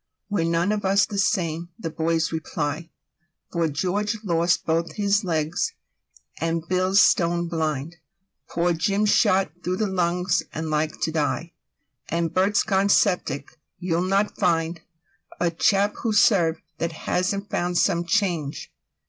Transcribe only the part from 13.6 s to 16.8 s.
you'll not find'A chap who's served